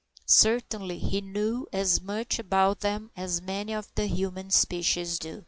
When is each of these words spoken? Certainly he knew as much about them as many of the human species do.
Certainly 0.25 0.97
he 0.97 1.21
knew 1.21 1.67
as 1.71 2.01
much 2.01 2.39
about 2.39 2.79
them 2.79 3.11
as 3.15 3.39
many 3.39 3.71
of 3.75 3.93
the 3.93 4.07
human 4.07 4.49
species 4.49 5.19
do. 5.19 5.39